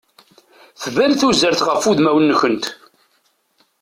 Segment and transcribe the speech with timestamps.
[0.83, 2.65] Tban tuzert ɣef udmawen-nkent.